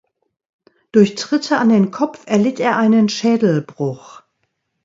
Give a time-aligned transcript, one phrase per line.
[0.91, 4.23] Durch Tritte an den Kopf erlitt er einen Schädelbruch.